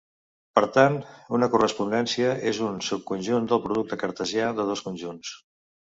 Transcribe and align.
Per 0.59 0.61
tant, 0.77 0.95
una 1.39 1.49
correspondència 1.57 2.33
és 2.55 2.63
un 2.71 2.81
subconjunt 2.89 3.49
del 3.53 3.65
producte 3.69 4.03
cartesià 4.07 4.53
de 4.63 4.71
dos 4.73 4.87
conjunts. 4.89 5.41